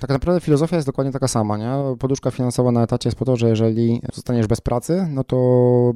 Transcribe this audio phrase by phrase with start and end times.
[0.00, 1.72] Tak naprawdę filozofia jest dokładnie taka sama, nie?
[1.98, 5.36] Poduszka finansowa na etacie jest po to, że jeżeli zostaniesz bez pracy, no to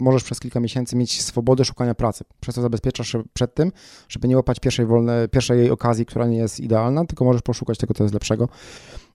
[0.00, 2.25] możesz przez kilka miesięcy mieć swobodę szukania pracy.
[2.40, 3.72] Przez to zabezpieczasz się przed tym,
[4.08, 7.94] żeby nie łapać pierwszej, wolne, pierwszej okazji, która nie jest idealna, tylko możesz poszukać tego,
[7.94, 8.48] co jest lepszego.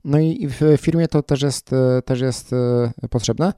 [0.04, 1.72] No i w firmie to też jest,
[2.06, 3.54] też jest e, potrzebne,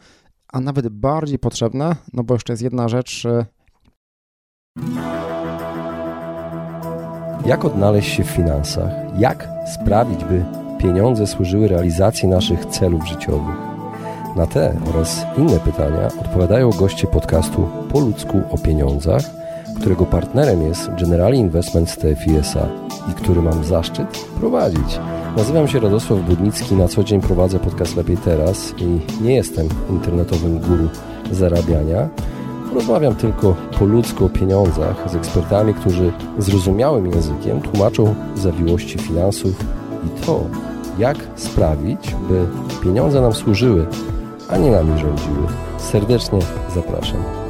[0.54, 3.25] a nawet bardziej potrzebne, no bo jeszcze jest jedna rzecz.
[3.25, 3.45] E,
[7.45, 8.91] Jak odnaleźć się w finansach?
[9.20, 10.45] Jak sprawić, by
[10.82, 13.56] pieniądze służyły realizacji naszych celów życiowych?
[14.36, 19.21] Na te oraz inne pytania odpowiadają goście podcastu Po ludzku o pieniądzach,
[19.79, 22.68] którego partnerem jest Generali Investment TFISA
[23.11, 25.00] i który mam zaszczyt prowadzić.
[25.37, 30.59] Nazywam się Radosław Budnicki, na co dzień prowadzę podcast Lepiej Teraz i nie jestem internetowym
[30.59, 30.89] guru
[31.32, 32.09] zarabiania.
[32.73, 39.66] Rozmawiam tylko po ludzku o pieniądzach z ekspertami, którzy zrozumiałym językiem tłumaczą zawiłości finansów
[40.06, 40.44] i to,
[40.97, 42.47] jak sprawić, by
[42.83, 43.88] pieniądze nam służyły,
[44.50, 45.48] a nie nami rządziły.
[45.78, 46.39] Serdecznie
[46.75, 47.41] zapraszam.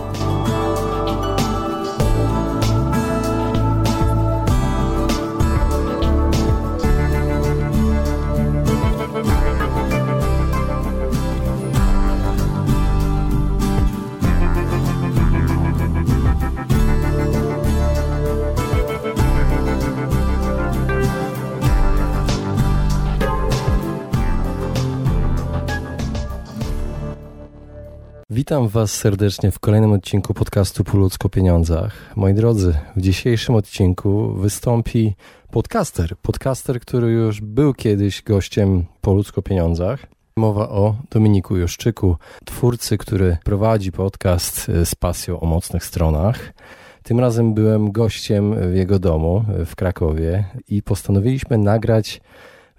[28.52, 30.84] Witam Was serdecznie w kolejnym odcinku podcastu
[31.20, 32.14] Po pieniądzach.
[32.16, 35.16] Moi drodzy, w dzisiejszym odcinku wystąpi
[35.52, 36.16] podcaster.
[36.22, 40.06] Podcaster, który już był kiedyś gościem Po pieniądzach.
[40.36, 46.54] Mowa o Dominiku Joszczyku, twórcy, który prowadzi podcast z pasją o mocnych stronach.
[47.04, 52.22] Tym razem byłem gościem w jego domu w Krakowie i postanowiliśmy nagrać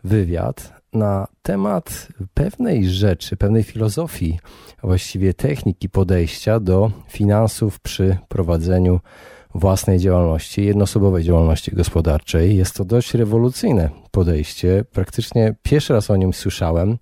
[0.04, 4.38] wywiad na temat pewnej rzeczy, pewnej filozofii,
[4.82, 9.00] a właściwie techniki podejścia do finansów przy prowadzeniu
[9.54, 12.56] własnej działalności, jednoosobowej działalności gospodarczej.
[12.56, 14.84] Jest to dość rewolucyjne podejście.
[14.92, 16.98] Praktycznie pierwszy raz o nim słyszałem.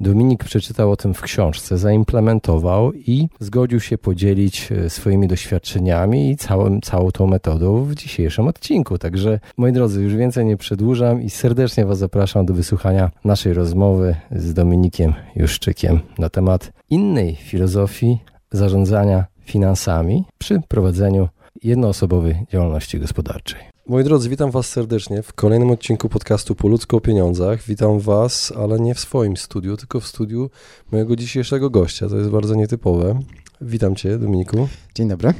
[0.00, 6.36] Dominik przeczytał o tym w książce, zaimplementował i zgodził się podzielić e, swoimi doświadczeniami i
[6.36, 8.98] całym, całą tą metodą w dzisiejszym odcinku.
[8.98, 14.16] Także moi drodzy, już więcej nie przedłużam i serdecznie Was zapraszam do wysłuchania naszej rozmowy
[14.32, 18.18] z Dominikiem Juszczykiem na temat innej filozofii
[18.52, 21.28] zarządzania finansami przy prowadzeniu
[21.62, 23.77] jednoosobowej działalności gospodarczej.
[23.88, 27.62] Moi drodzy, witam Was serdecznie w kolejnym odcinku podcastu Po ludzko o pieniądzach.
[27.62, 30.50] Witam Was, ale nie w swoim studiu, tylko w studiu
[30.92, 32.08] mojego dzisiejszego gościa.
[32.08, 33.20] To jest bardzo nietypowe.
[33.60, 34.68] Witam Cię, Dominiku.
[34.94, 35.34] Dzień dobry.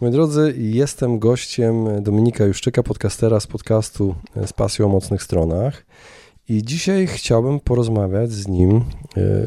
[0.00, 4.14] Moi drodzy, jestem gościem Dominika Juszczyka, podcastera z podcastu
[4.46, 5.86] z pasją o mocnych stronach.
[6.48, 8.82] I dzisiaj chciałbym porozmawiać z nim, e,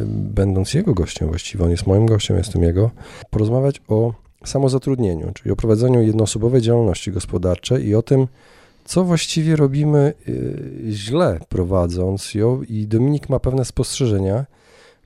[0.08, 2.92] będąc jego gościem właściwie, on jest moim gościem, jestem jego,
[3.30, 8.28] porozmawiać o samozatrudnieniu, czyli o prowadzeniu jednoosobowej działalności gospodarczej i o tym,
[8.86, 14.46] co właściwie robimy y, źle prowadząc ją i Dominik ma pewne spostrzeżenia,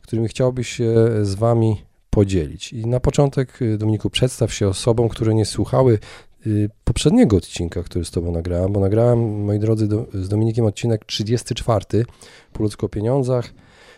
[0.01, 2.73] którymi chciałby się z Wami podzielić.
[2.73, 5.99] I na początek, y, Dominiku, przedstaw się osobom, które nie słuchały
[6.47, 11.05] y, poprzedniego odcinka, który z Tobą nagrałem, bo nagrałem, moi drodzy, do, z Dominikiem odcinek
[11.05, 12.05] 34
[12.53, 13.53] po ludzko o pieniądzach.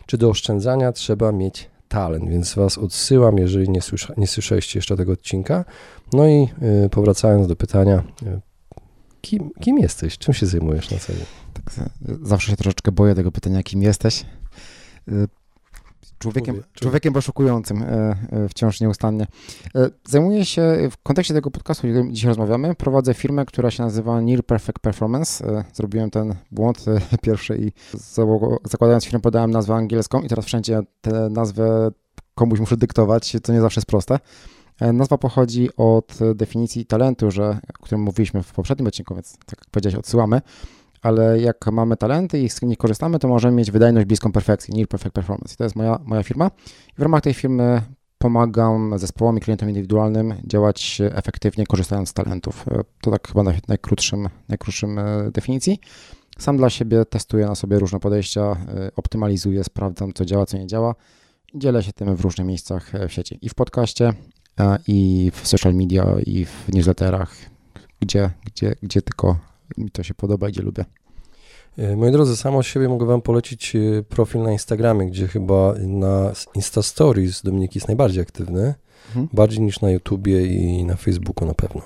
[0.06, 4.98] Czy do oszczędzania trzeba mieć talent, więc Was odsyłam, jeżeli nie, słysza, nie słyszeliście jeszcze
[4.98, 5.66] tego odcinka.
[6.14, 6.48] No i
[6.86, 8.42] y, powracając do pytania, y,
[9.22, 10.18] kim, kim jesteś?
[10.18, 11.26] Czym się zajmujesz na co dzień?
[11.54, 11.90] Tak,
[12.22, 14.26] zawsze się troszeczkę boję tego pytania, kim jesteś.
[16.20, 17.88] Człowiekiem, człowiekiem poszukującym e,
[18.32, 19.28] e, wciąż nieustannie.
[19.76, 23.84] E, zajmuję się w kontekście tego podcastu, o którym dzisiaj rozmawiamy, prowadzę firmę, która się
[23.84, 25.64] nazywa Near Perfect Performance.
[25.74, 26.86] Zrobiłem ten błąd
[27.22, 27.72] pierwszy i
[28.66, 31.92] zakładając firmę podałem nazwę angielską i teraz wszędzie tę nazwę
[32.36, 34.20] komuś muszę dyktować, co nie zawsze jest proste.
[34.94, 39.70] Nazwa pochodzi od definicji talentu, że, o którym mówiliśmy w poprzednim odcinku, więc tak jak
[39.72, 40.42] powiedziałeś, odsyłamy
[41.02, 44.88] ale jak mamy talenty i z nich korzystamy, to możemy mieć wydajność bliską perfekcji, near
[44.88, 45.54] perfect performance.
[45.54, 46.52] I to jest moja, moja firma.
[46.94, 47.82] I w ramach tej firmy
[48.20, 52.66] pomagam zespołom i klientom indywidualnym działać efektywnie, korzystając z talentów.
[53.02, 55.80] To tak chyba naj, najkrótszym, najkrótszym e, definicji.
[56.38, 60.68] Sam dla siebie testuję na sobie różne podejścia, e, optymalizuję, sprawdzam, co działa, co nie
[60.68, 60.96] działa.
[61.56, 63.40] Dzielę się tym w różnych miejscach e, w sieci.
[63.42, 64.14] I w podcaście,
[64.88, 67.36] i w social media, i w newsletterach,
[68.00, 69.38] gdzie, gdzie, gdzie tylko
[69.78, 70.86] mi to się podoba, gdzie lubię.
[71.78, 75.74] E, moi drodzy, samo z siebie mogę Wam polecić e, profil na Instagramie, gdzie chyba
[75.80, 78.74] na Insta Stories Dominik jest najbardziej aktywny,
[79.08, 79.28] mhm.
[79.34, 81.82] bardziej niż na YouTubie i na Facebooku na pewno.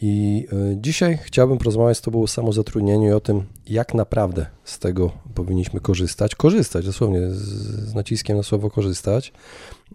[0.00, 5.12] I dzisiaj chciałbym porozmawiać z Tobą o samozatrudnieniu i o tym, jak naprawdę z tego
[5.34, 6.34] powinniśmy korzystać.
[6.34, 7.42] Korzystać, dosłownie z,
[7.90, 9.32] z naciskiem na słowo korzystać.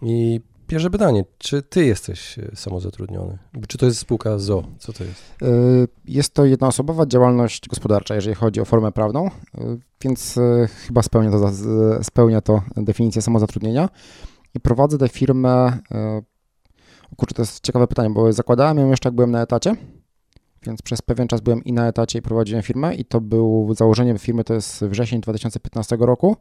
[0.01, 0.41] I
[0.71, 3.37] Pierwsze pytanie, czy ty jesteś e, samozatrudniony?
[3.67, 4.63] Czy to jest spółka ZO?
[4.79, 5.35] Co to jest?
[5.41, 5.45] E,
[6.05, 9.31] jest to jednoosobowa działalność gospodarcza, jeżeli chodzi o formę prawną, e,
[10.01, 10.39] więc
[10.87, 11.51] chyba spełnia to,
[12.03, 13.89] spełnia to definicję samozatrudnienia.
[14.55, 15.79] I prowadzę tę firmę,
[17.17, 19.75] kurczę, to jest ciekawe pytanie, bo zakładałem ją jeszcze jak byłem na etacie,
[20.63, 24.17] więc przez pewien czas byłem i na etacie i prowadziłem firmę i to był założeniem
[24.17, 26.35] firmy, to jest wrzesień 2015 roku.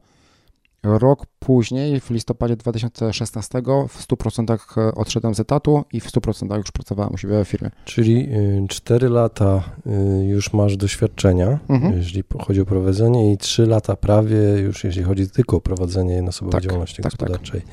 [0.82, 6.70] Rok później, w listopadzie 2016, w 100% e, odszedłem z etatu i w 100% już
[6.70, 7.70] pracowałem u siebie w firmie.
[7.84, 8.28] Czyli
[8.68, 11.96] 4 y, lata y, już masz doświadczenia, mhm.
[11.96, 16.52] jeżeli chodzi o prowadzenie, i 3 lata prawie już, jeśli chodzi tylko o prowadzenie jednoosobowej
[16.52, 17.20] tak, działalności tak, tak.
[17.20, 17.60] gospodarczej.
[17.60, 17.70] Tak.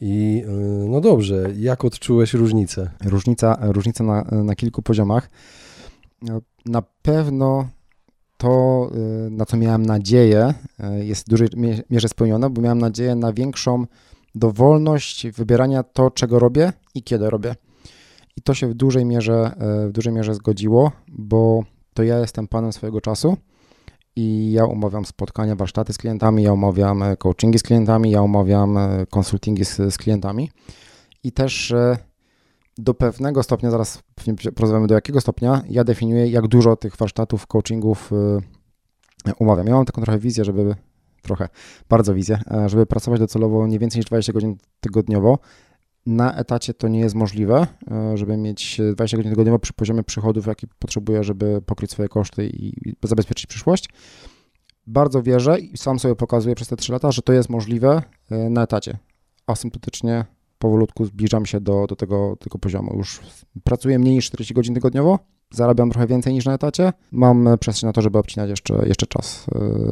[0.00, 2.90] I y, no dobrze, jak odczułeś różnicę?
[3.04, 5.30] Różnica, różnica na, na kilku poziomach.
[6.66, 7.68] Na pewno
[8.42, 8.90] to,
[9.26, 10.54] y, na co miałem nadzieję,
[11.00, 11.48] y, jest w dużej
[11.90, 13.86] mierze spełnione, bo miałem nadzieję na większą
[14.34, 17.54] dowolność wybierania to, czego robię i kiedy robię.
[18.36, 19.54] I to się w dużej mierze,
[19.84, 23.36] y, w dużej mierze zgodziło, bo to ja jestem panem swojego czasu
[24.16, 28.78] i ja umawiam spotkania, warsztaty z klientami, ja umawiam coachingi z klientami, ja umawiam
[29.10, 30.50] konsultingi z, z klientami
[31.24, 31.74] i też
[32.78, 34.02] do pewnego stopnia, zaraz
[34.54, 39.66] porozmawiamy do jakiego stopnia, ja definiuję, jak dużo tych warsztatów, coachingów y, umawiam.
[39.66, 40.74] Ja mam taką trochę wizję, żeby,
[41.22, 41.48] trochę,
[41.88, 45.38] bardzo wizję, e, żeby pracować docelowo nie więcej niż 20 godzin tygodniowo.
[46.06, 50.46] Na etacie to nie jest możliwe, e, żeby mieć 20 godzin tygodniowo przy poziomie przychodów,
[50.46, 53.88] jaki potrzebuję, żeby pokryć swoje koszty i zabezpieczyć przyszłość.
[54.86, 58.50] Bardzo wierzę i sam sobie pokazuję przez te 3 lata, że to jest możliwe e,
[58.50, 58.98] na etacie.
[59.46, 60.24] Asymptotycznie
[60.62, 62.94] powolutku zbliżam się do, do tego, tego poziomu.
[62.96, 63.20] Już
[63.64, 65.18] pracuję mniej niż 40 godzin tygodniowo,
[65.50, 69.46] zarabiam trochę więcej niż na etacie, mam przestrzeń na to, żeby obcinać jeszcze, jeszcze czas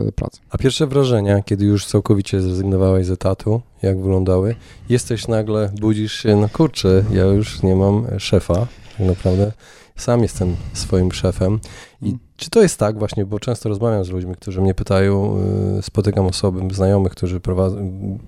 [0.05, 0.41] yy, pracy.
[0.51, 4.55] A pierwsze wrażenia, kiedy już całkowicie zrezygnowałeś z etatu, jak wyglądały?
[4.89, 8.67] Jesteś nagle, budzisz się, no kurczę, ja już nie mam szefa,
[8.99, 9.53] tak naprawdę
[9.97, 11.61] sam jestem swoim szefem.
[12.03, 12.21] I hmm.
[12.37, 15.39] czy to jest tak właśnie, bo często rozmawiam z ludźmi, którzy mnie pytają,
[15.79, 17.41] y, spotykam osoby, znajomych, którzy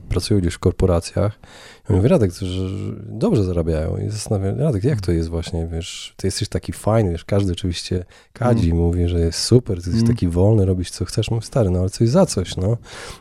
[0.09, 1.39] pracują gdzieś w korporacjach
[1.89, 2.69] ja mówię, Radek, że
[3.07, 3.97] dobrze zarabiają.
[3.97, 8.05] I zastanawiam Radek, jak to jest właśnie, wiesz, ty jesteś taki fajny, wiesz, każdy oczywiście
[8.33, 8.83] kadzi, mm.
[8.83, 10.15] mówi, że jest super, ty jesteś mm.
[10.15, 12.77] taki wolny, robisz co chcesz, mówię, stary, no ale coś za coś, no.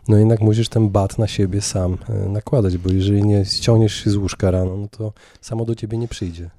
[0.07, 4.09] No jednak musisz ten bat na siebie sam e, nakładać, bo jeżeli nie ściągniesz się
[4.09, 6.49] z łóżka rano, no to samo do ciebie nie przyjdzie.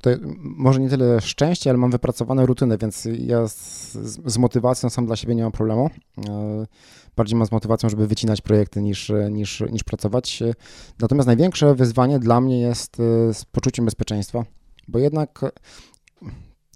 [0.00, 0.10] To
[0.40, 3.92] może nie tyle szczęście, ale mam wypracowane rutyny, więc ja z,
[4.26, 5.90] z motywacją sam dla siebie nie mam problemu.
[7.16, 10.42] E, bardziej mam z motywacją, żeby wycinać projekty niż, niż, niż pracować.
[11.00, 14.44] Natomiast największe wyzwanie dla mnie jest e, z poczuciem bezpieczeństwa,
[14.88, 15.40] bo jednak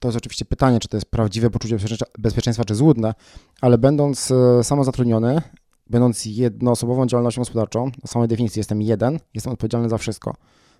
[0.00, 1.76] to jest oczywiście pytanie, czy to jest prawdziwe poczucie
[2.18, 3.14] bezpieczeństwa, czy złudne,
[3.60, 5.42] ale będąc e, samozatrudniony,
[5.90, 10.34] będąc jednoosobową działalnością gospodarczą, na samej definicji jestem jeden, jestem odpowiedzialny za wszystko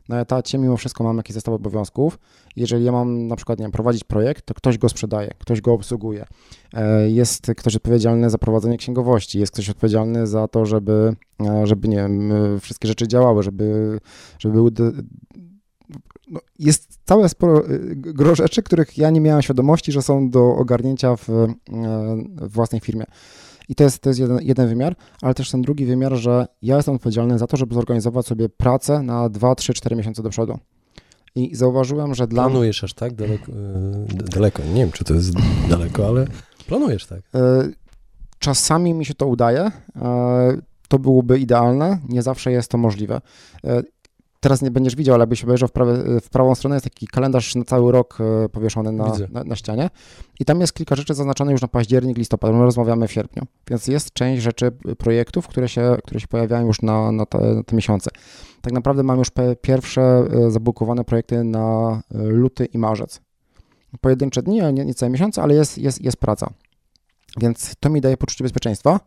[0.08, 2.18] na etacie mimo wszystko mam jakiś zestaw obowiązków.
[2.56, 5.72] Jeżeli ja mam na przykład nie wiem, prowadzić projekt, to ktoś go sprzedaje, ktoś go
[5.72, 6.26] obsługuje.
[6.74, 11.88] E, jest ktoś odpowiedzialny za prowadzenie księgowości, jest ktoś odpowiedzialny za to, żeby, e, żeby
[11.88, 13.98] nie wiem, e, wszystkie rzeczy działały, żeby,
[14.38, 14.70] żeby były
[16.30, 17.62] no, jest całe sporo
[17.96, 21.28] gro rzeczy, których ja nie miałem świadomości, że są do ogarnięcia w,
[22.40, 23.04] w własnej firmie.
[23.70, 26.76] I to jest, to jest jeden, jeden wymiar, ale też ten drugi wymiar, że ja
[26.76, 30.58] jestem odpowiedzialny za to, żeby zorganizować sobie pracę na 2, 3, 4 miesiące do przodu.
[31.34, 32.44] I zauważyłem, że dla.
[32.44, 34.62] Planujesz aż tak daleko, yy, daleko?
[34.62, 35.32] Nie wiem, czy to jest
[35.68, 36.26] daleko, ale
[36.66, 37.20] planujesz tak.
[37.34, 37.74] Yy,
[38.38, 39.70] czasami mi się to udaje.
[39.96, 40.02] Yy,
[40.88, 43.20] to byłoby idealne, nie zawsze jest to możliwe
[44.40, 47.54] teraz nie będziesz widział, ale jakbyś obejrzał w, prawe, w prawą stronę, jest taki kalendarz
[47.54, 49.90] na cały rok e, powieszony na, na, na, ścianie
[50.40, 53.86] i tam jest kilka rzeczy zaznaczone już na październik, listopad, my rozmawiamy w sierpniu, więc
[53.86, 57.76] jest część rzeczy, projektów, które się, które się pojawiają już na, na, te, na te
[57.76, 58.10] miesiące.
[58.60, 59.28] Tak naprawdę mam już
[59.60, 63.20] pierwsze e, zabukowane projekty na e, luty i marzec.
[64.00, 66.50] Pojedyncze dni, nie, nie całe miesiące, ale jest, jest, jest praca.
[67.40, 69.00] Więc to mi daje poczucie bezpieczeństwa.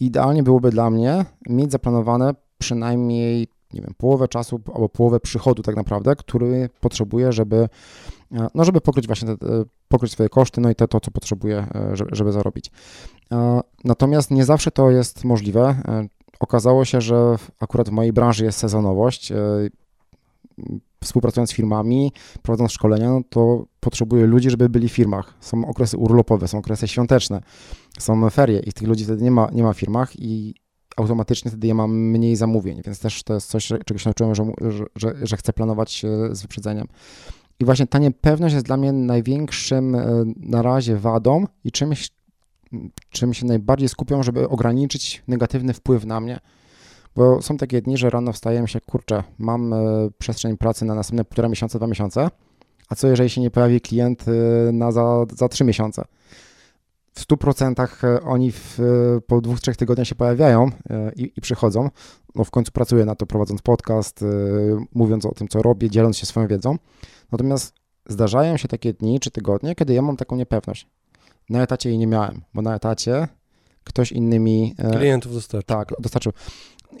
[0.00, 5.76] Idealnie byłoby dla mnie mieć zaplanowane przynajmniej nie wiem, połowę czasu albo połowę przychodu tak
[5.76, 7.68] naprawdę, który potrzebuję, żeby,
[8.32, 9.46] e, no żeby pokryć właśnie, te,
[9.88, 12.70] pokryć swoje koszty, no i to, to co potrzebuję, e, żeby, żeby zarobić.
[13.32, 15.76] E, natomiast nie zawsze to jest możliwe.
[16.40, 19.32] Okazało się, że akurat w mojej branży jest sezonowość.
[21.04, 22.12] Współpracując z firmami,
[22.42, 25.34] prowadząc szkolenia, no to potrzebuję ludzi, żeby byli w firmach.
[25.40, 27.40] Są okresy urlopowe, są okresy świąteczne,
[27.98, 30.54] są ferie i tych ludzi wtedy nie ma, nie ma w firmach i
[30.96, 34.44] automatycznie wtedy ja mam mniej zamówień, więc też to jest coś, czego się nauczyłem, że,
[34.96, 36.88] że, że chcę planować z wyprzedzeniem.
[37.60, 39.96] I właśnie ta niepewność jest dla mnie największym
[40.36, 42.10] na razie wadą i czymś,
[43.10, 46.40] czym się najbardziej skupią, żeby ograniczyć negatywny wpływ na mnie.
[47.16, 49.76] Bo są takie dni, że rano wstaję się, kurczę, mam e,
[50.18, 52.28] przestrzeń pracy na następne półtora miesiąca, dwa miesiące,
[52.88, 56.04] a co jeżeli się nie pojawi klient e, na za, za trzy miesiące?
[57.14, 58.78] W 100% e, oni w,
[59.26, 60.70] po dwóch, trzech tygodniach się pojawiają
[61.16, 61.90] i, i przychodzą.
[62.34, 64.24] No w końcu pracuję na to, prowadząc podcast,
[64.94, 66.76] mówiąc o tym, co robię, dzieląc się swoją wiedzą.
[67.32, 67.74] Natomiast
[68.06, 70.88] zdarzają się takie dni czy tygodnie, kiedy ja mam taką niepewność.
[71.50, 73.28] Na etacie jej nie miałem, bo na etacie
[73.84, 74.74] ktoś inny mi...
[74.96, 75.76] Klientów dostarczył.
[75.76, 76.32] Tak, dostarczył.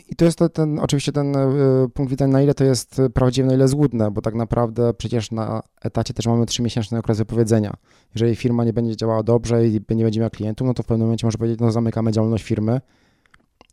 [0.08, 1.48] I to jest ten, ten oczywiście ten e,
[1.94, 5.62] punkt widzenia, na ile to jest prawdziwe, na ile złudne, bo tak naprawdę przecież na
[5.82, 7.74] etacie też mamy trzymiesięczny okres wypowiedzenia.
[8.14, 11.06] Jeżeli firma nie będzie działała dobrze i nie będzie miała klientów, no to w pewnym
[11.06, 12.80] momencie może powiedzieć, no zamykamy działalność firmy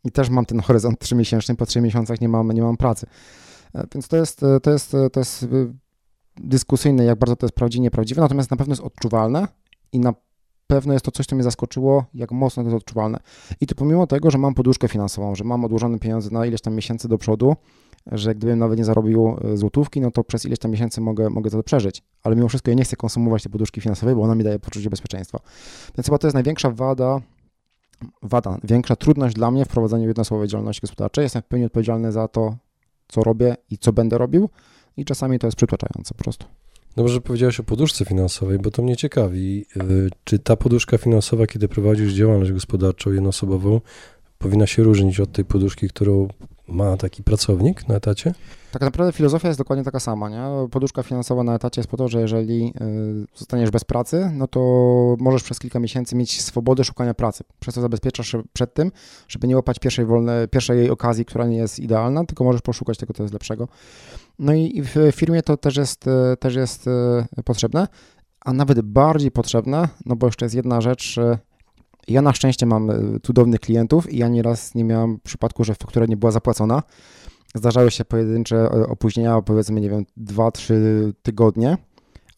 [0.04, 3.06] i też mam ten horyzont trzymiesięczny, po trzech miesiącach nie mam, nie mam pracy.
[3.74, 5.46] E, więc to jest, to jest, to jest
[6.36, 9.48] dyskusyjne, jak bardzo to jest prawdziwe, nieprawdziwe, natomiast na pewno jest odczuwalne
[9.92, 10.14] i na
[10.74, 13.18] pewno jest to coś, co mnie zaskoczyło, jak mocno to jest odczuwalne.
[13.60, 16.74] I to pomimo tego, że mam poduszkę finansową, że mam odłożone pieniądze na ileś tam
[16.74, 17.56] miesięcy do przodu,
[18.12, 21.50] że gdybym nawet nie zarobił e, złotówki, no to przez ileś tam miesięcy mogę, mogę
[21.50, 22.02] to przeżyć.
[22.22, 24.90] Ale mimo wszystko ja nie chcę konsumować tej poduszki finansowej, bo ona mi daje poczucie
[24.90, 25.38] bezpieczeństwa.
[25.96, 27.20] Więc chyba to jest największa wada,
[28.22, 31.22] wada, większa trudność dla mnie w prowadzeniu jednosłowej działalności gospodarczej.
[31.22, 32.56] Jestem w pełni odpowiedzialny za to,
[33.08, 34.48] co robię i co będę robił
[34.96, 36.46] i czasami to jest przytłaczające po prostu.
[36.96, 39.66] Dobrze, że powiedziałeś o poduszce finansowej, bo to mnie ciekawi.
[39.76, 43.80] Y, czy ta poduszka finansowa, kiedy prowadzisz działalność gospodarczą jednoosobową,
[44.38, 46.28] powinna się różnić od tej poduszki, którą
[46.68, 48.34] ma taki pracownik na etacie?
[48.72, 50.28] Tak naprawdę filozofia jest dokładnie taka sama.
[50.28, 50.68] Nie?
[50.70, 54.60] Poduszka finansowa na etacie jest po to, że jeżeli y, zostaniesz bez pracy, no to
[55.18, 57.44] możesz przez kilka miesięcy mieć swobodę szukania pracy.
[57.60, 58.92] Przez to zabezpieczasz się przed tym,
[59.28, 63.14] żeby nie łapać pierwszej, wolne, pierwszej okazji, która nie jest idealna, tylko możesz poszukać tego,
[63.14, 63.68] co jest lepszego.
[64.38, 67.88] No i w firmie to też jest, y, też jest y, potrzebne,
[68.44, 71.20] a nawet bardziej potrzebne, no bo jeszcze jest jedna rzecz,
[72.08, 72.90] ja na szczęście mam
[73.22, 76.82] cudownych klientów i ja nieraz nie miałem przypadku, że faktura nie była zapłacona.
[77.54, 80.74] Zdarzały się pojedyncze e, opóźnienia, powiedzmy, nie wiem, 2-3
[81.22, 81.76] tygodnie,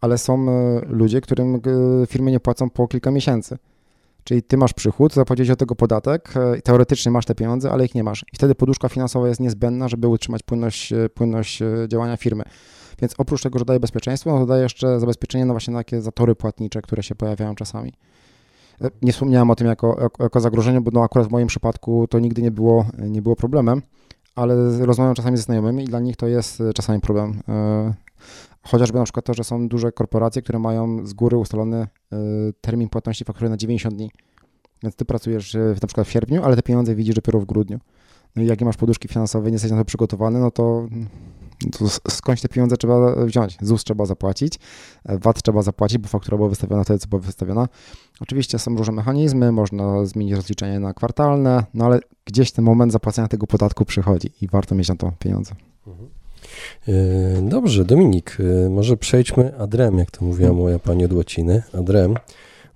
[0.01, 1.61] ale są e, ludzie, którym e,
[2.07, 3.59] firmy nie płacą po kilka miesięcy.
[4.25, 8.05] Czyli ty masz przychód, zapłacić od tego podatek, teoretycznie masz te pieniądze, ale ich nie
[8.05, 8.25] masz.
[8.33, 12.45] I wtedy poduszka finansowa jest niezbędna, żeby utrzymać płynność, płynność działania firmy.
[13.01, 16.03] Więc oprócz tego, że daje bezpieczeństwo, no to daje jeszcze zabezpieczenie na właśnie na takie
[16.03, 17.93] zatory płatnicze, które się pojawiają czasami.
[19.03, 22.43] Nie wspomniałem o tym jako, jako, zagrożeniu, bo no akurat w moim przypadku to nigdy
[22.43, 23.83] nie było, nie było problemem,
[24.35, 24.55] ale
[24.87, 27.41] rozmawiam czasami ze znajomymi i dla nich to jest e, czasami problem.
[28.65, 32.17] E, chociażby na przykład to, że są duże korporacje, które mają z góry ustalony e,
[32.61, 34.11] termin płatności faktury na 90 dni.
[34.83, 37.79] Więc ty pracujesz na przykład w sierpniu, ale te pieniądze widzisz dopiero w grudniu.
[38.37, 40.87] No i jak nie masz poduszki finansowej, nie jesteś na to przygotowany, no to
[41.79, 43.59] to skądś te pieniądze trzeba wziąć?
[43.61, 44.59] ZUS trzeba zapłacić,
[45.05, 47.69] VAT trzeba zapłacić, bo faktura była wystawiona wtedy, co była wystawiona.
[48.21, 53.29] Oczywiście są różne mechanizmy, można zmienić rozliczenie na kwartalne, no ale gdzieś ten moment zapłacenia
[53.29, 55.55] tego podatku przychodzi i warto mieć na to pieniądze.
[55.87, 56.24] Mhm.
[56.89, 56.93] E,
[57.43, 62.15] dobrze, Dominik, e, może przejdźmy adrem, jak to mówiła moja pani od łaciny, adrem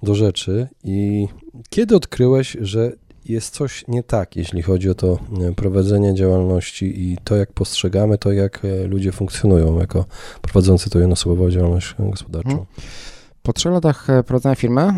[0.02, 1.28] do rzeczy i
[1.70, 2.92] kiedy odkryłeś, że
[3.24, 8.18] jest coś nie tak, jeśli chodzi o to e, prowadzenie działalności i to, jak postrzegamy,
[8.18, 10.04] to jak ludzie funkcjonują jako
[10.42, 12.50] prowadzący to jednoosobową działalność gospodarczą.
[12.50, 12.66] Mhm.
[13.42, 14.92] Po trzech latach prowadzenia firmy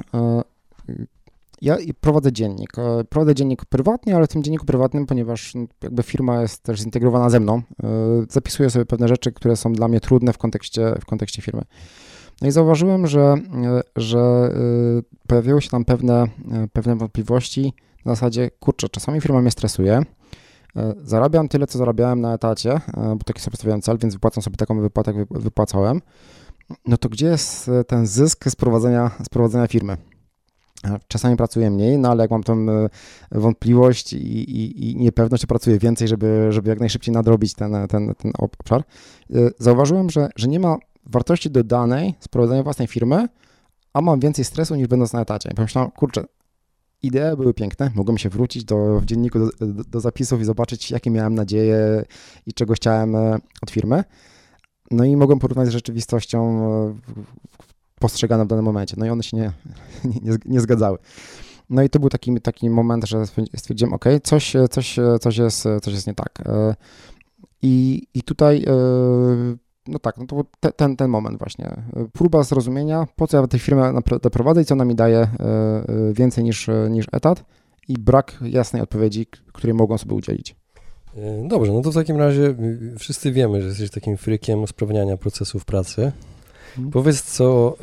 [1.61, 2.73] ja prowadzę dziennik.
[3.09, 7.31] Prowadzę dziennik prywatnie, ale w tym dzienniku prywatnym, ponieważ no, jakby firma jest też zintegrowana
[7.31, 7.63] ze mną,
[8.29, 11.63] zapisuję sobie pewne rzeczy, które są dla mnie trudne w kontekście, w kontekście firmy.
[12.43, 13.35] No i zauważyłem, że,
[13.97, 14.51] że
[15.27, 16.27] pojawiły się tam pewne,
[16.73, 17.73] pewne wątpliwości
[18.05, 20.03] na zasadzie, kurczę, czasami firma mnie stresuje,
[20.77, 24.43] e, zarabiam tyle, co zarabiałem na etacie, e, bo taki sobie stawiałem cel, więc wypłacam
[24.43, 26.01] sobie taką wypłatę, jak wypłacałem,
[26.87, 29.97] no to gdzie jest e, ten zysk z prowadzenia, z prowadzenia firmy?
[31.09, 32.67] Czasami pracuję mniej, no ale jak mam tą
[33.33, 38.15] wątpliwość i, i, i niepewność, to pracuję więcej, żeby, żeby jak najszybciej nadrobić ten, ten,
[38.15, 38.85] ten obszar.
[39.59, 43.29] Zauważyłem, że, że nie ma wartości dodanej z prowadzenia własnej firmy,
[43.93, 45.51] a mam więcej stresu niż będąc na etacie.
[45.57, 46.25] Pomyślałem, kurczę,
[47.03, 47.91] idee były piękne.
[47.95, 49.51] Mogłem się wrócić do, w dzienniku do,
[49.85, 52.05] do, zapisów i zobaczyć, jakie miałem nadzieje
[52.47, 54.05] i czego chciałem e, od firmy.
[54.91, 56.61] No i mogłem porównać z rzeczywistością
[58.01, 58.95] e, postrzeganą w danym momencie.
[58.99, 59.53] No i one się nie,
[60.05, 60.99] nie, nie zgadzały.
[61.71, 63.27] No i to był taki, taki moment, że
[63.57, 66.41] stwierdziłem, ok, coś, coś, coś, jest, coś jest nie tak.
[66.47, 66.75] E,
[67.63, 68.65] I, i tutaj
[69.89, 71.83] no tak, no to te, ten, ten moment właśnie.
[72.13, 75.29] Próba zrozumienia, po co ja tę firmę naprawdę prowadzę i co ona mi daje e,
[75.29, 77.45] e, więcej niż, niż etat
[77.89, 80.57] i brak jasnej odpowiedzi, której mogą sobie udzielić.
[81.17, 82.55] E, dobrze, no to w takim razie
[82.99, 86.13] wszyscy wiemy, że jesteś takim frykiem usprawniania procesów pracy.
[86.79, 86.91] Mhm.
[86.91, 87.77] Powiedz, co,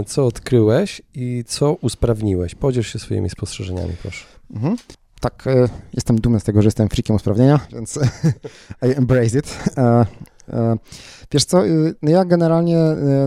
[0.00, 2.54] y, co odkryłeś i co usprawniłeś.
[2.54, 4.24] Podziel się swoimi spostrzeżeniami, proszę.
[4.54, 4.76] Mhm.
[5.20, 7.98] Tak, y, jestem dumny z tego, że jestem freakiem usprawnienia, więc
[8.88, 9.58] I embrace it.
[11.32, 11.62] Wiesz co,
[12.02, 12.78] no ja generalnie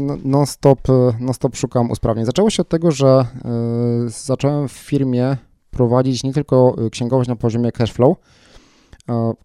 [0.02, 0.82] no, non-stop,
[1.20, 2.26] non-stop szukam usprawnień.
[2.26, 3.26] Zaczęło się od tego, że
[4.08, 5.38] zacząłem w firmie
[5.72, 8.18] prowadzić nie tylko księgowość na poziomie cashflow,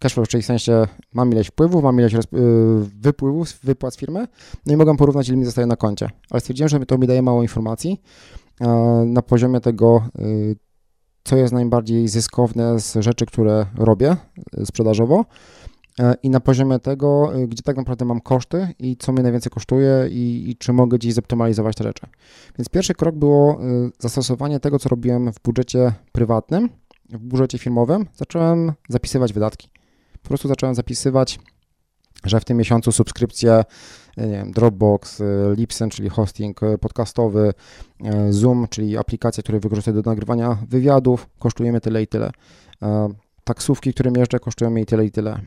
[0.00, 2.18] cashflow, czyli w sensie mam ileś wpływów, mam ileś y,
[3.00, 4.26] wypływów, wypłat z firmy,
[4.66, 6.10] no i mogę porównać, ile mi zostaje na koncie.
[6.30, 8.00] Ale stwierdziłem, że to mi daje mało informacji
[9.06, 10.56] na poziomie tego, y,
[11.24, 14.16] co jest najbardziej zyskowne z rzeczy, które robię
[14.58, 15.24] y, sprzedażowo
[16.22, 20.50] i na poziomie tego, gdzie tak naprawdę mam koszty i co mnie najwięcej kosztuje i,
[20.50, 22.06] i, czy mogę gdzieś zoptymalizować te rzeczy.
[22.58, 23.58] Więc pierwszy krok było
[23.98, 26.68] zastosowanie tego, co robiłem w budżecie prywatnym,
[27.10, 29.68] w budżecie firmowym zacząłem zapisywać wydatki.
[30.22, 31.38] Po prostu zacząłem zapisywać,
[32.24, 33.64] że w tym miesiącu subskrypcje
[34.16, 35.24] nie wiem, Dropbox, y,
[35.56, 37.52] Lipsen, czyli hosting y, podcastowy,
[38.30, 42.30] Zoom, czyli aplikacja, którą wykorzystuję do nagrywania wywiadów, kosztuje tyle i tyle.
[43.44, 45.40] Taksówki, które jeżdżę, kosztują mnie tyle i tyle.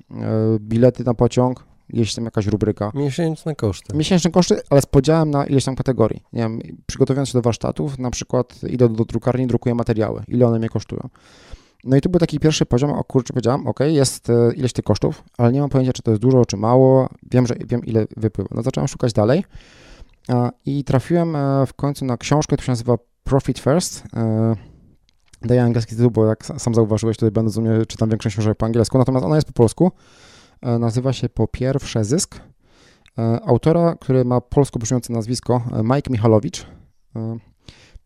[0.59, 2.91] Bilety na pociąg, jeśli tam jakaś rubryka.
[2.95, 3.97] Miesięczne koszty.
[3.97, 6.23] Miesięczne koszty, ale z podziałem na ileś tam kategorii.
[6.33, 10.59] Nie wiem, przygotowując się do warsztatów, na przykład idę do drukarni, drukuję materiały, ile one
[10.59, 11.09] mnie kosztują.
[11.83, 14.85] No i tu był taki pierwszy poziom, o kurczę, powiedziałem, ok, jest e, ileś tych
[14.85, 18.07] kosztów, ale nie mam pojęcia, czy to jest dużo, czy mało, wiem, że wiem, ile
[18.17, 18.49] wypływa.
[18.55, 19.43] No zacząłem szukać dalej
[20.65, 24.03] i trafiłem e, w końcu na książkę, która się nazywa Profit First.
[24.15, 24.55] E,
[25.41, 28.97] daję angielski tytuł, bo jak sam zauważyłeś, tutaj będę mnie czytam większość książek po angielsku,
[28.97, 29.91] natomiast ona jest po polsku.
[30.61, 32.39] Nazywa się Po pierwsze zysk.
[33.45, 36.67] Autora, który ma polsko brzmiące nazwisko, Mike Michalowicz.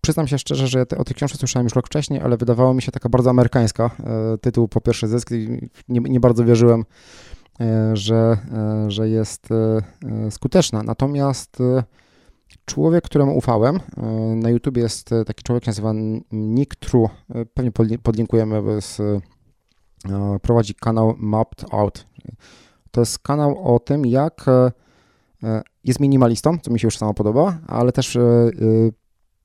[0.01, 2.81] Przyznam się szczerze, że te, o tej książce słyszałem już rok wcześniej, ale wydawało mi
[2.81, 3.91] się taka bardzo amerykańska.
[4.33, 6.85] E, tytuł po pierwszy zysk i nie, nie bardzo wierzyłem,
[7.59, 9.49] e, że, e, że jest
[10.29, 10.83] skuteczna.
[10.83, 11.57] Natomiast
[12.65, 13.79] człowiek, któremu ufałem,
[14.35, 15.93] na YouTube jest taki człowiek, nazywa
[16.31, 17.09] Nick True,
[17.53, 17.71] pewnie
[18.03, 19.01] podlinkujemy, jest,
[20.41, 22.07] prowadzi kanał Mapped Out.
[22.91, 24.45] To jest kanał o tym, jak
[25.83, 28.17] jest minimalistą, co mi się już samo podoba, ale też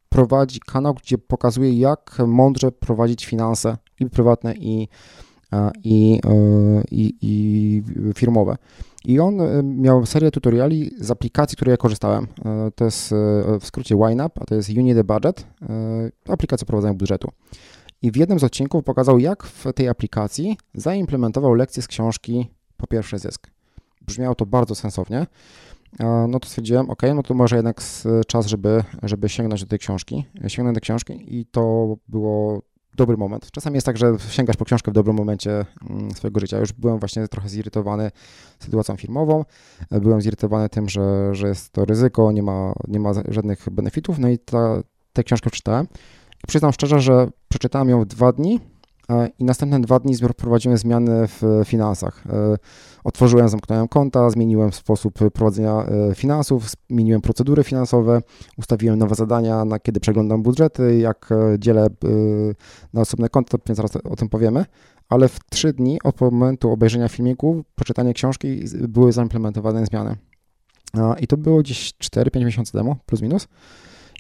[0.09, 4.89] prowadzi kanał, gdzie pokazuje, jak mądrze prowadzić finanse i prywatne, i,
[5.85, 7.83] i, e, i, i
[8.15, 8.57] firmowe.
[9.05, 12.27] I on e, miał serię tutoriali z aplikacji, której ja korzystałem.
[12.45, 13.15] E, to jest
[13.61, 15.47] w skrócie YNAB, a to jest You Need a Budget,
[16.29, 17.29] aplikacja prowadzenia budżetu.
[18.03, 22.87] I w jednym z odcinków pokazał, jak w tej aplikacji zaimplementował lekcję z książki Po
[22.87, 23.51] pierwsze zysk.
[24.03, 25.27] Brzmiało to bardzo sensownie
[26.29, 27.81] no to stwierdziłem, ok, no to może jednak
[28.27, 30.25] czas, żeby, żeby sięgnąć do tej książki.
[30.49, 32.63] Sięgnąłem do książki i to było
[32.97, 33.51] dobry moment.
[33.51, 36.59] Czasami jest tak, że sięgasz po książkę w dobrym momencie mm, swojego życia.
[36.59, 38.11] Już byłem właśnie trochę zirytowany
[38.59, 39.45] sytuacją firmową,
[39.91, 44.29] byłem zirytowany tym, że, że jest to ryzyko, nie ma, nie ma żadnych benefitów, no
[44.29, 44.83] i ta,
[45.13, 45.87] tę książkę przeczytałem.
[46.47, 48.61] Przyznam szczerze, że przeczytałem ją w dwa dni,
[49.39, 52.25] i następne dwa dni wprowadziłem zmiany w finansach.
[52.27, 52.57] E,
[53.05, 58.21] otworzyłem, zamknąłem konta, zmieniłem sposób prowadzenia e, finansów, zmieniłem procedury finansowe,
[58.59, 61.87] ustawiłem nowe zadania, na kiedy przeglądam budżety, jak e, dzielę
[62.93, 64.65] na osobne konta, więc zaraz o tym powiemy.
[65.09, 70.17] Ale w trzy dni od momentu obejrzenia filmiku, przeczytania książki były zaimplementowane zmiany.
[71.21, 73.49] I to było gdzieś 4-5 miesięcy temu, plus minus.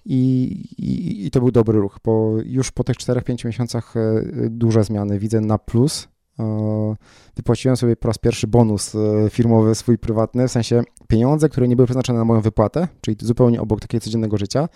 [0.09, 4.85] I, i, I, to był dobry ruch, bo już po tych 4-5 miesiącach e, duże
[4.85, 6.09] zmiany widzę na plus.
[6.39, 6.97] E,
[7.37, 11.77] wypłaciłem sobie po raz pierwszy bonus e, firmowy, swój prywatny, w sensie pieniądze, które nie
[11.77, 14.69] były przeznaczone na moją wypłatę, czyli zupełnie obok takiego codziennego życia.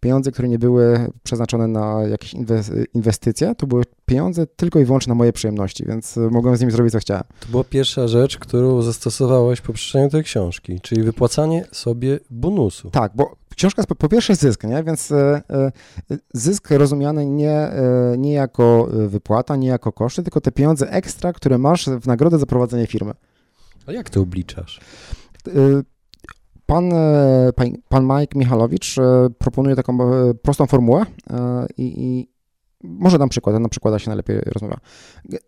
[0.00, 2.34] Pieniądze, które nie były przeznaczone na jakieś
[2.94, 6.92] inwestycje, to były pieniądze tylko i wyłącznie na moje przyjemności, więc mogłem z nimi zrobić
[6.92, 7.24] co chciałem.
[7.40, 12.90] To była pierwsza rzecz, którą zastosowałeś po przeczytaniu tej książki, czyli wypłacanie sobie bonusu.
[12.90, 14.84] Tak, bo książka jest po pierwsze zysk, nie?
[14.84, 15.72] więc e, e,
[16.34, 21.58] zysk rozumiany nie, e, nie jako wypłata, nie jako koszty, tylko te pieniądze ekstra, które
[21.58, 23.12] masz w nagrodę za prowadzenie firmy.
[23.86, 24.80] A jak to obliczasz?
[26.66, 26.90] Pan,
[27.88, 28.96] pan, Mike Michalowicz
[29.38, 29.98] proponuje taką
[30.42, 31.06] prostą formułę
[31.76, 32.28] i, i
[32.82, 34.76] może dam przykład, na przykładach się najlepiej rozmawia.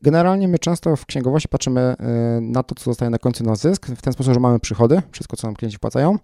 [0.02, 1.94] Generalnie my często w księgowości patrzymy
[2.40, 5.36] na to, co zostaje na końcu na zysk, w ten sposób, że mamy przychody, wszystko,
[5.36, 6.18] co nam klienci wpłacają,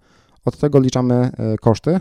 [0.45, 2.01] od tego liczamy e, koszty,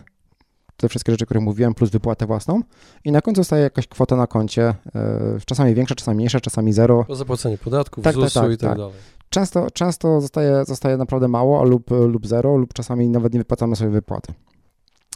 [0.77, 2.61] te wszystkie rzeczy, które mówiłem, plus wypłatę własną
[3.03, 7.03] i na końcu zostaje jakaś kwota na koncie, e, czasami większa, czasami mniejsza, czasami zero.
[7.07, 8.93] Po zapłacenie podatków, tak, ZUS-u tak, tak, i tak, tak, dalej.
[9.29, 13.91] Często, często zostaje, zostaje naprawdę mało lub, lub zero, lub czasami nawet nie wypłacamy sobie
[13.91, 14.33] wypłaty.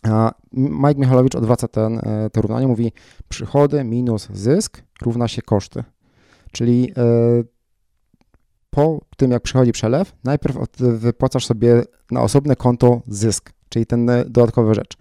[0.04, 2.92] A Mike Michalowicz odwraca ten, e, to równanie, mówi
[3.30, 5.84] przychody minus zysk równa się koszty.
[6.52, 6.94] Czyli
[8.78, 14.74] po tym, jak przychodzi przelew, najpierw wypłacasz sobie na osobne konto zysk, czyli ten dodatkowa
[14.74, 14.98] rzecz.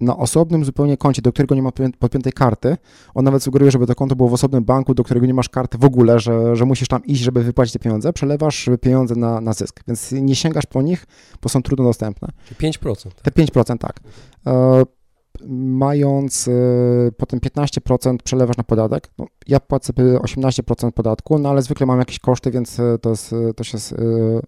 [0.02, 2.78] na osobnym zupełnie koncie, do którego nie ma podpiętej karty.
[3.14, 5.78] On nawet sugeruje, żeby to konto było w osobnym banku, do którego nie masz karty
[5.78, 8.14] w ogóle, że, że musisz tam iść, żeby wypłacić te pieniądze.
[8.14, 11.06] Przelewasz pieniądze na, na zysk, więc nie sięgasz po nich,
[11.42, 12.28] bo są trudno dostępne.
[12.60, 13.10] 5%.
[13.24, 14.00] Te 5%, tak.
[15.48, 16.52] Mając y,
[17.18, 19.10] potem 15% przelewasz na podatek.
[19.18, 23.30] No, ja płacę 18% podatku, no ale zwykle mam jakieś koszty, więc y, to jest,
[23.30, 23.96] to jest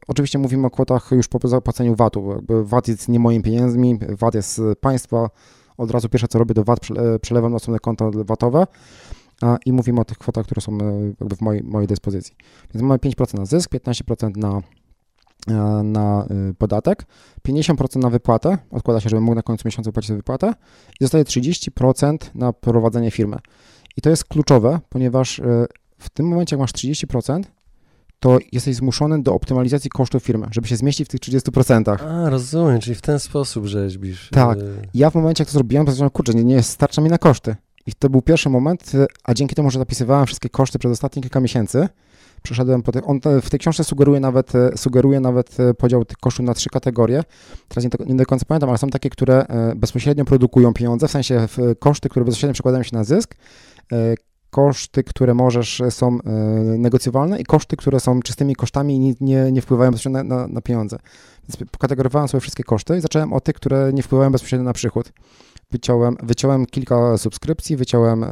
[0.08, 4.36] oczywiście mówimy o kwotach już po zapłaceniu VAT-u, jakby VAT jest nie moimi pieniędzmi, VAT
[4.36, 5.30] jest państwa,
[5.78, 6.80] od razu pierwsze co robię do VAT
[7.22, 8.68] przelewam na osobne konto VAT-owe
[9.66, 10.78] i mówimy o tych kwotach, które są
[11.20, 12.36] jakby w mojej, mojej dyspozycji.
[12.74, 14.62] Więc mamy 5% na zysk, 15% na
[15.84, 17.06] na y, podatek,
[17.48, 20.54] 50% na wypłatę, odkłada się, żeby mógł na końcu miesiąca wypłacić wypłatę
[21.00, 23.38] i zostaje 30% na prowadzenie firmy.
[23.98, 25.66] I to jest kluczowe, ponieważ y,
[25.98, 27.44] w tym momencie, jak masz 30%,
[28.20, 32.04] to jesteś zmuszony do optymalizacji kosztów firmy, żeby się zmieścić w tych 30%.
[32.04, 34.30] A, rozumiem, czyli w ten sposób rzeźbisz.
[34.30, 34.60] Tak.
[34.94, 37.56] Ja w momencie, jak to zrobiłem, powiedziałem, kurczę, nie, nie, starcza mi na koszty.
[37.86, 38.92] I to był pierwszy moment,
[39.24, 41.88] a dzięki temu, że zapisywałem wszystkie koszty przez ostatnie kilka miesięcy,
[42.44, 46.18] przeszedłem po tych, on w tej książce sugeruje nawet, e, sugeruje nawet e, podział tych
[46.18, 47.24] kosztów na trzy kategorie.
[47.68, 51.12] Teraz nie, nie do końca pamiętam, ale są takie, które e, bezpośrednio produkują pieniądze, w
[51.12, 51.48] sensie
[51.80, 53.36] koszty, które bezpośrednio przekładają się na zysk,
[54.50, 56.20] koszty, które możesz, są
[56.78, 60.48] negocjowalne i koszty, które są czystymi kosztami i nie, nie, nie wpływają bezpośrednio na, na,
[60.48, 60.98] na pieniądze.
[61.50, 65.14] Więc pokategorowałem sobie wszystkie koszty i zacząłem od tych, które nie wpływają bezpośrednio na przychód.
[65.72, 68.26] Wyciąłem, wyciąłem kilka subskrypcji, wyciąłem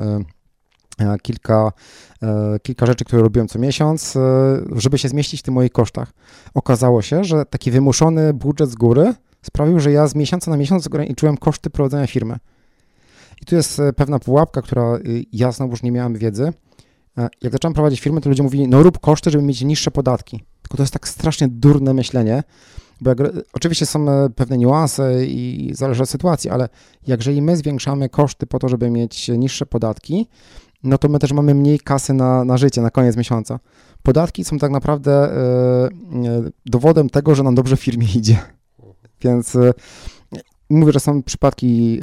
[1.22, 1.72] kilka,
[2.24, 4.20] e, kilka rzeczy, które robiłem co miesiąc, e,
[4.76, 6.12] żeby się zmieścić w tych moich kosztach.
[6.54, 10.88] Okazało się, że taki wymuszony budżet z góry sprawił, że ja z miesiąca na miesiąc
[10.88, 12.38] ograniczyłem koszty prowadzenia firmy.
[13.42, 15.00] I tu jest pewna pułapka, która
[15.34, 16.54] ja znowuż nie miałem wiedzy.
[17.42, 20.44] Jak zacząłem prowadzić firmę, to ludzie mówili, no rób koszty, żeby mieć niższe podatki.
[20.62, 22.44] Tylko to jest tak strasznie durne myślenie,
[23.02, 23.18] bo jak,
[23.54, 26.70] oczywiście są pewne niuanse i zależy od sytuacji, ale
[27.08, 30.28] jeżeli my zwiększamy koszty po to, żeby mieć niższe podatki,
[30.84, 33.60] no to my też mamy mniej kasy na, na życie, na koniec miesiąca.
[34.04, 38.40] Podatki są tak naprawdę y, dowodem tego, że nam dobrze w firmie idzie.
[39.22, 39.74] Więc y,
[40.70, 42.02] mówię, że są przypadki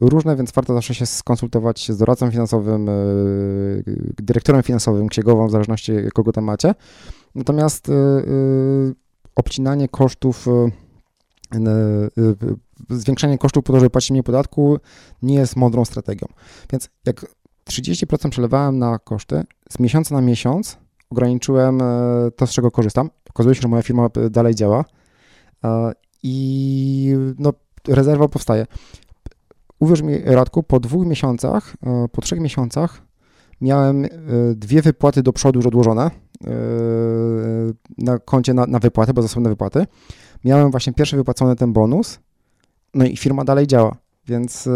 [0.00, 2.90] różne, więc warto zawsze się skonsultować z doradcą finansowym,
[4.16, 6.74] dyrektorem finansowym, księgową, w zależności kogo tam macie.
[7.34, 7.90] Natomiast
[9.34, 10.46] obcinanie kosztów
[12.90, 14.78] zwiększanie kosztów po to, żeby płacić mniej podatku,
[15.22, 16.26] nie jest mądrą strategią.
[16.72, 17.26] Więc jak
[17.70, 19.44] 30% przelewałem na koszty.
[19.70, 20.78] Z miesiąca na miesiąc
[21.12, 23.10] ograniczyłem e, to, z czego korzystam.
[23.30, 24.84] Okazuje się, że moja firma e, dalej działa
[25.64, 27.52] e, i no,
[27.88, 28.66] rezerwa powstaje.
[29.78, 31.76] Uwierz mi, Radku, po dwóch miesiącach,
[32.12, 33.02] po trzech miesiącach
[33.60, 34.06] miałem
[34.54, 36.10] dwie wypłaty do przodu już odłożone
[37.98, 39.86] na koncie na, na wypłatę, bo zasobne wypłaty.
[40.44, 42.20] Miałem właśnie pierwszy wypłacony ten bonus,
[42.94, 43.96] no i firma dalej działa,
[44.26, 44.68] więc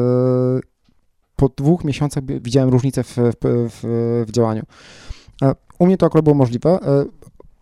[1.37, 4.63] po dwóch miesiącach widziałem różnicę w, w, w, w działaniu.
[5.43, 6.71] E, u mnie to akurat było możliwe.
[6.71, 7.05] E,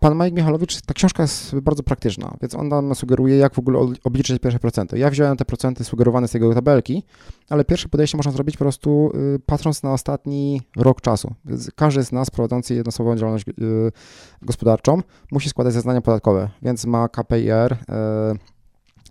[0.05, 3.93] pan Mike Michalowicz, ta książka jest bardzo praktyczna, więc on nam sugeruje, jak w ogóle
[4.05, 4.99] obliczyć pierwsze procenty.
[4.99, 7.03] Ja wziąłem te procenty sugerowane z jego tabelki,
[7.49, 11.35] ale pierwsze podejście można zrobić po prostu y, patrząc na ostatni rok czasu.
[11.77, 13.53] Każdy z nas prowadzący jednoosobową działalność y,
[14.43, 17.77] gospodarczą musi składać zeznania podatkowe, więc ma KPIR, y,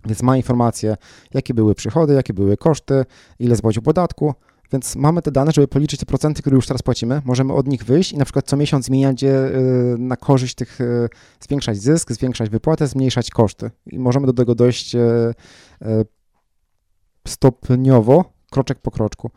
[0.06, 0.96] więc ma informacje,
[1.34, 3.04] jakie były przychody, jakie były koszty,
[3.38, 4.34] ile zapłacił podatku,
[4.74, 7.22] więc mamy te dane, żeby policzyć te procenty, które już teraz płacimy.
[7.24, 10.80] Możemy od nich wyjść i na przykład co miesiąc zmieniać je y, na korzyść tych,
[10.80, 11.08] y,
[11.40, 13.70] zwiększać zysk, zwiększać wypłatę, zmniejszać koszty.
[13.86, 15.00] I możemy do tego dojść y,
[17.28, 19.30] stopniowo, kroczek po kroczku.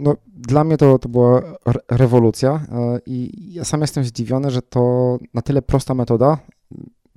[0.00, 1.42] No, dla mnie to, to była
[1.90, 2.66] rewolucja
[3.06, 6.38] i ja sam jestem zdziwiony, że to na tyle prosta metoda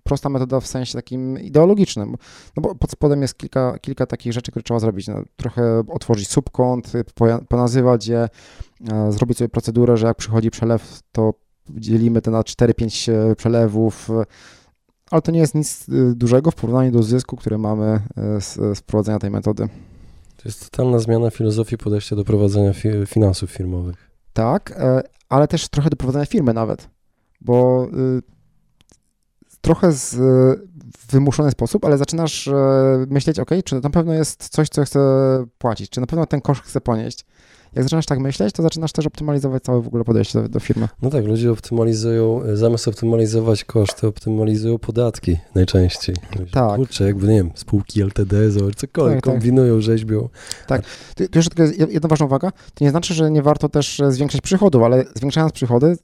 [0.10, 2.16] prosta metoda w sensie takim ideologicznym.
[2.58, 5.08] No bo pod spodem jest kilka, kilka takich rzeczy, które trzeba zrobić.
[5.08, 6.92] No, trochę otworzyć subkont,
[7.50, 8.30] ponazywać je,
[9.10, 11.34] zrobić sobie procedurę, że jak przychodzi przelew, to
[11.70, 14.10] dzielimy to na 4-5 e, przelewów,
[15.12, 18.02] ale to nie jest nic dużego w porównaniu do zysku, który mamy
[18.40, 19.68] z, z prowadzenia tej metody.
[20.38, 24.12] To jest totalna zmiana filozofii podejścia do prowadzenia fi finansów firmowych.
[24.34, 24.82] Tak,
[25.30, 26.90] ale też trochę do prowadzenia firmy nawet,
[27.42, 27.88] bo
[29.62, 30.16] trochę z,
[30.98, 32.54] w wymuszony sposób, ale zaczynasz e,
[33.10, 35.00] myśleć, ok, czy na pewno jest coś, co chcę
[35.58, 37.26] płacić, czy na pewno ten koszt chcę ponieść.
[37.76, 40.88] Jak zaczynasz tak myśleć, to zaczynasz też optymalizować całe w ogóle podejście do, do firmy.
[41.02, 46.16] No tak, ludzie optymalizują, zamiast optymalizować koszty, optymalizują podatki najczęściej.
[46.52, 46.76] Tak.
[46.76, 49.34] Kurczę, jakby, nie wiem, spółki LTD, zobacz, cokolwiek, tak, tak.
[49.34, 49.82] kombinują, tak.
[49.82, 50.30] rzeźbią.
[50.68, 50.82] Tak.
[51.16, 54.84] Tu jeszcze tylko jedna ważna uwaga, to nie znaczy, że nie warto też zwiększać przychodów,
[54.84, 55.98] ale zwiększając przychody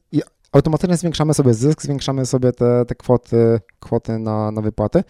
[0.56, 5.04] automatycznie zwiększamy sobie zysk, zwiększamy sobie te, te kwoty, kwoty na, na wypłaty.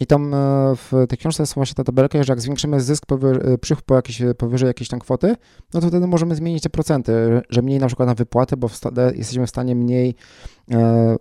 [0.00, 0.36] I tam e,
[0.76, 4.22] w tej książce jest właśnie ta tabelka, że jak zwiększymy zysk, e, przychód po jakieś,
[4.38, 5.36] powyżej jakiejś tam kwoty,
[5.74, 8.80] no to wtedy możemy zmienić te procenty, że mniej na przykład na wypłatę, bo w
[9.14, 10.14] jesteśmy w stanie mniej
[10.70, 11.16] e,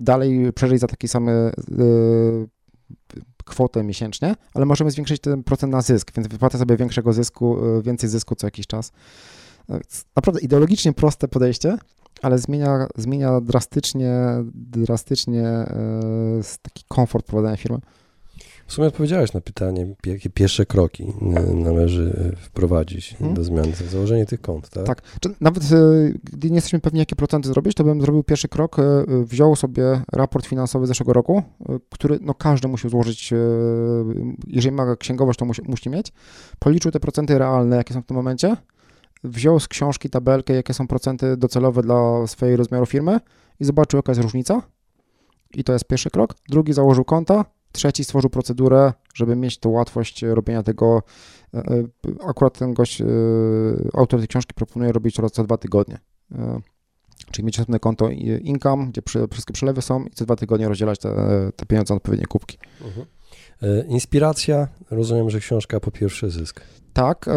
[0.00, 1.52] dalej przeżyć za taki samy e,
[3.44, 7.82] kwotę miesięcznie, ale możemy zwiększyć ten procent na zysk, więc wypłatę sobie większego zysku, e,
[7.82, 8.92] więcej zysku co jakiś czas.
[10.16, 11.78] Naprawdę ideologicznie proste podejście,
[12.22, 14.14] ale zmienia, zmienia drastycznie,
[14.54, 15.66] drastycznie e,
[16.62, 17.78] taki komfort prowadzenia firmy.
[18.66, 21.12] W sumie odpowiedziałeś na pytanie, jakie pierwsze kroki
[21.54, 23.36] należy e, wprowadzić hmm.
[23.36, 24.86] do zmiany, założenie tych kont, tak?
[24.86, 25.02] Tak.
[25.40, 25.76] Nawet e,
[26.24, 28.76] gdy nie jesteśmy pewni, jakie procenty zrobić, to bym zrobił pierwszy krok,
[29.08, 31.42] wziął sobie raport finansowy zeszłego roku,
[31.90, 33.30] który no, każdy musi złożyć,
[34.46, 36.12] jeżeli ma księgowość, to musi, musi mieć,
[36.58, 38.56] policzył te procenty realne, jakie są w tym momencie,
[39.24, 43.20] wziął z książki tabelkę, jakie są procenty docelowe dla swojej rozmiaru firmy
[43.60, 44.62] i zobaczył, jaka jest różnica.
[45.54, 46.34] I to jest pierwszy krok.
[46.48, 47.44] Drugi założył konta.
[47.72, 51.02] Trzeci stworzył procedurę, żeby mieć tą łatwość robienia tego.
[51.54, 51.84] E, e,
[52.28, 53.06] akurat ten gość, e,
[53.94, 55.98] autor tej książki proponuje robić co dwa tygodnie.
[57.30, 58.10] Czyli mieć osobne konto
[58.40, 61.10] income, gdzie wszystkie przelewy są i co dwa tygodnie rozdzielać te,
[61.56, 62.58] te pieniądze na odpowiednie kubki.
[62.84, 63.06] Mhm.
[63.88, 66.60] Inspiracja, rozumiem, że książka po pierwszy zysk.
[66.94, 67.28] Tak.
[67.28, 67.32] E,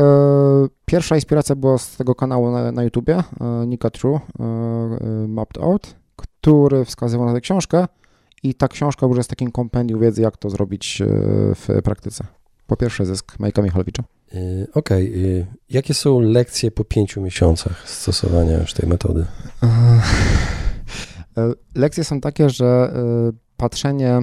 [0.85, 4.43] pierwsza inspiracja była z tego kanału na, na YouTubie, e, Nika True, e,
[5.27, 7.87] Mapped Out, który wskazywał na tę książkę
[8.43, 11.01] i ta książka już jest takim kompendium wiedzy, jak to zrobić
[11.55, 12.25] w praktyce.
[12.67, 14.03] Po pierwsze zysk Majka Michalowicza.
[14.73, 15.09] Okej.
[15.09, 15.45] Okay.
[15.69, 19.25] Jakie są lekcje po pięciu miesiącach stosowania już tej metody?
[21.75, 22.93] Lekcje są takie, że
[23.57, 24.21] patrzenie,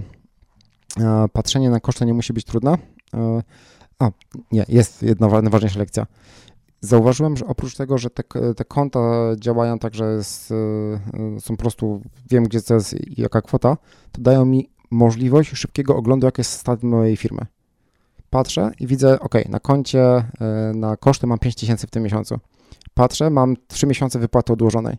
[1.33, 2.79] patrzenie na koszty nie musi być trudne.
[3.99, 4.11] A,
[4.53, 6.07] nie, jest jedna najważniejsza lekcja.
[6.81, 8.23] Zauważyłem, że oprócz tego, że te,
[8.57, 9.01] te konta
[9.37, 13.77] działają tak, że jest, e, są po prostu, wiem gdzie to jest jaka kwota,
[14.13, 17.47] to dają mi możliwość szybkiego oglądu, jakie jest stan mojej firmy.
[18.31, 20.25] Patrzę i widzę, ok, na koncie, e,
[20.75, 22.39] na koszty mam 5000 w tym miesiącu.
[22.95, 24.97] Patrzę, mam 3 miesiące wypłaty odłożonej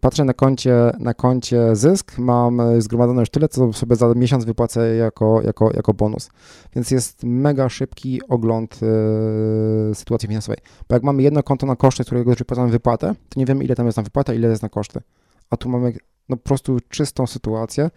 [0.00, 4.44] patrzę na koncie, na koncie zysk, mam y, zgromadzone już tyle, co sobie za miesiąc
[4.44, 6.30] wypłacę jako, jako, jako bonus.
[6.74, 8.80] Więc jest mega szybki ogląd
[9.90, 10.58] y, sytuacji finansowej.
[10.88, 13.86] Bo jak mamy jedno konto na koszty, którego wypłacamy wypłatę, to nie wiemy, ile tam
[13.86, 15.00] jest na wypłatę, ile jest na koszty.
[15.50, 15.92] A tu mamy
[16.28, 17.90] no, po prostu czystą sytuację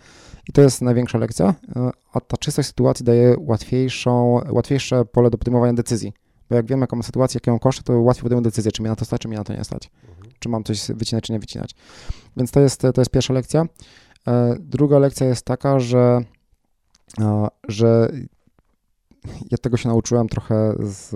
[0.50, 1.54] i to jest największa lekcja,
[2.14, 6.14] a ta czystość sytuacji daje łatwiejszą, łatwiejsze pole do podejmowania decyzji.
[6.50, 8.90] Bo jak wiemy, jaką ma sytuację, jakie mam koszty, to łatwiej podejmę decyzję, czy mnie
[8.90, 9.92] na to stać, czy mnie na to nie stać.
[10.40, 11.72] Czy mam coś wycinać, czy nie wycinać.
[12.38, 13.66] Więc to jest, to jest pierwsza lekcja.
[14.28, 16.22] E, druga lekcja jest taka, że,
[17.20, 18.12] e, że
[19.52, 21.10] ja tego się nauczyłem trochę z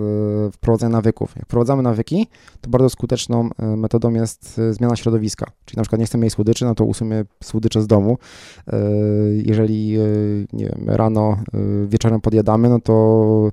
[0.54, 1.36] wprowadzenia nawyków.
[1.36, 2.26] Jak wprowadzamy nawyki,
[2.60, 5.46] to bardzo skuteczną e, metodą jest zmiana środowiska.
[5.64, 8.18] Czyli na przykład nie chcemy mieć słodyczy, no to usuńmy słodycze z domu.
[9.44, 9.98] Jeżeli,
[10.52, 11.36] nie wiem, rano,
[11.86, 13.50] wieczorem podjadamy, no to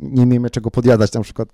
[0.00, 1.48] nie miejmy czego podjadać na przykład.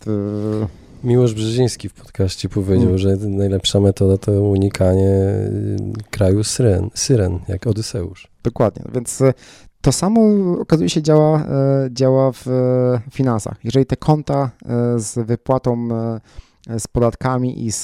[1.04, 2.98] Miłosz Brzeziński w podcaście powiedział, mm.
[2.98, 5.76] że najlepsza metoda to unikanie y,
[6.10, 8.28] kraju syren, syren jak Odyseusz.
[8.42, 9.34] Dokładnie, więc e,
[9.80, 10.20] to samo
[10.60, 12.46] okazuje się działa, e, działa w
[13.10, 13.56] finansach.
[13.64, 14.50] Jeżeli te konta
[14.96, 15.88] z wypłatą,
[16.78, 17.82] z podatkami i z,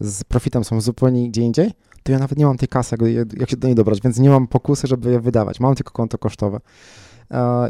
[0.00, 1.70] z profitem są zupełnie gdzie indziej,
[2.02, 2.96] to ja nawet nie mam tej kasy,
[3.36, 5.60] jak się do niej dobrać, więc nie mam pokusy, żeby je wydawać.
[5.60, 6.60] Mam tylko konto kosztowe.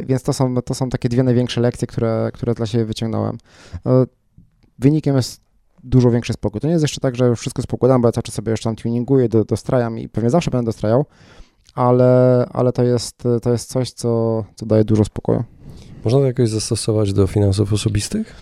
[0.06, 3.38] Więc to są, to są takie dwie największe lekcje, które, które dla siebie wyciągnąłem.
[4.78, 5.40] E, wynikiem jest
[5.84, 6.60] dużo większy spokój.
[6.60, 8.76] To nie jest jeszcze tak, że wszystko spokładam, bo ja cały czas sobie jeszcze tam
[8.76, 11.06] tuninguję, do, dostrajam i pewnie zawsze będę dostrajał,
[11.74, 15.44] ale, ale to, jest, to jest coś, co, co daje dużo spokoju.
[16.04, 18.36] Można to jakoś zastosować do finansów osobistych?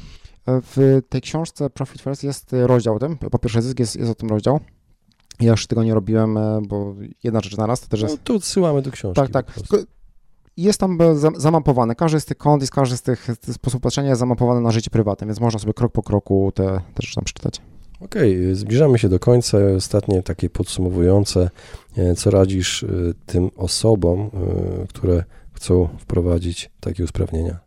[0.47, 3.17] E, w tej książce Profit First jest rozdział o tym.
[3.17, 4.61] Po pierwsze, zysk jest, jest o tym rozdział.
[5.41, 6.39] Ja już tego nie robiłem,
[6.69, 8.15] bo jedna rzecz na raz to też jest...
[8.15, 9.23] No, to odsyłamy do książki.
[9.23, 9.47] Tak, tak
[10.63, 10.99] jest tam
[11.37, 11.95] zamapowane.
[11.95, 15.27] Każdy z tych kont i każdy z tych sposobów patrzenia jest zamapowany na życie prywatne,
[15.27, 17.61] więc można sobie krok po kroku te, te rzeczy tam przeczytać.
[18.01, 19.59] Okej, okay, zbliżamy się do końca.
[19.77, 21.51] Ostatnie takie podsumowujące.
[21.97, 22.87] E, co radzisz e,
[23.27, 27.59] tym osobom, e, które chcą wprowadzić takie usprawnienia?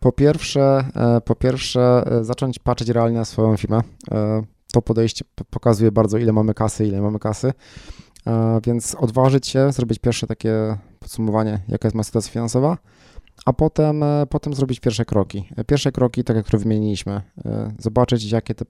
[0.00, 0.84] Po pierwsze,
[1.24, 3.80] po pierwsze zacząć patrzeć realnie na swoją firmę.
[4.72, 7.52] To podejście pokazuje bardzo, ile mamy kasy, ile mamy kasy.
[8.66, 12.78] Więc odważyć się, zrobić pierwsze takie podsumowanie, jaka jest moja sytuacja finansowa,
[13.44, 15.48] a potem, potem zrobić pierwsze kroki.
[15.66, 17.20] Pierwsze kroki, tak jak które wymieniliśmy,
[17.78, 18.64] zobaczyć, jakie te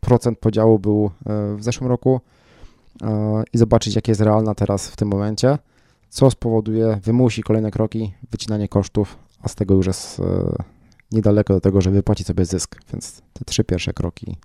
[0.00, 1.10] procent podziału był
[1.56, 2.20] w zeszłym roku,
[3.52, 5.58] i zobaczyć, jakie jest realna teraz w tym momencie,
[6.08, 10.24] co spowoduje, wymusi kolejne kroki, wycinanie kosztów, a z tego już jest e,
[11.12, 12.76] niedaleko do tego, żeby wypłacić sobie zysk.
[12.92, 14.36] Więc te trzy pierwsze kroki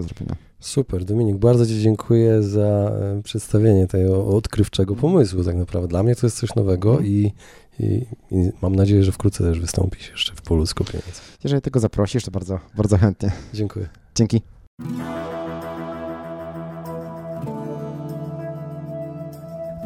[0.00, 0.36] do zrobienia.
[0.60, 5.44] Super, Dominik, bardzo Ci dziękuję za e, przedstawienie tego odkrywczego pomysłu.
[5.44, 7.06] Tak naprawdę dla mnie to jest coś nowego mm.
[7.06, 7.32] i,
[7.80, 11.04] i, i, mam nadzieję, że wkrótce też wystąpisz jeszcze w polu skupienia.
[11.44, 13.32] Jeżeli tego zaprosisz, to bardzo, bardzo chętnie.
[13.54, 13.88] Dziękuję.
[14.14, 14.42] Dzięki.